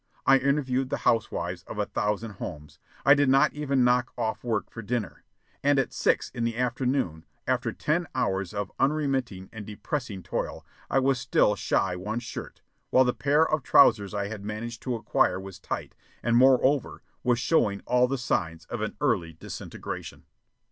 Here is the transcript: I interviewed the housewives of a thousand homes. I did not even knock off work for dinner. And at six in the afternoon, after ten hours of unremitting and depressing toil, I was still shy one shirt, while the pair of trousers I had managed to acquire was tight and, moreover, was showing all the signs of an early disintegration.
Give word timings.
I 0.25 0.39
interviewed 0.39 0.89
the 0.89 0.97
housewives 1.05 1.61
of 1.67 1.77
a 1.77 1.85
thousand 1.85 2.31
homes. 2.41 2.79
I 3.05 3.13
did 3.13 3.29
not 3.29 3.53
even 3.53 3.83
knock 3.83 4.11
off 4.17 4.43
work 4.43 4.71
for 4.71 4.81
dinner. 4.81 5.23
And 5.61 5.77
at 5.77 5.93
six 5.93 6.31
in 6.31 6.43
the 6.43 6.57
afternoon, 6.57 7.23
after 7.45 7.71
ten 7.71 8.07
hours 8.15 8.51
of 8.51 8.71
unremitting 8.79 9.47
and 9.53 9.63
depressing 9.63 10.23
toil, 10.23 10.65
I 10.89 10.97
was 10.97 11.19
still 11.19 11.55
shy 11.55 11.95
one 11.95 12.17
shirt, 12.19 12.61
while 12.89 13.03
the 13.03 13.13
pair 13.13 13.47
of 13.47 13.61
trousers 13.61 14.15
I 14.15 14.27
had 14.27 14.43
managed 14.43 14.81
to 14.81 14.95
acquire 14.95 15.39
was 15.39 15.59
tight 15.59 15.93
and, 16.23 16.35
moreover, 16.35 17.03
was 17.23 17.37
showing 17.37 17.83
all 17.85 18.07
the 18.07 18.17
signs 18.17 18.65
of 18.65 18.81
an 18.81 18.95
early 19.01 19.33
disintegration. 19.33 20.25